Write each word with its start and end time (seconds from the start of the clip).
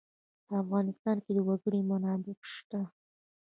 په 0.47 0.53
افغانستان 0.63 1.17
کې 1.23 1.31
د 1.35 1.39
وګړي 1.47 1.81
منابع 1.89 2.35
شته. 2.53 2.81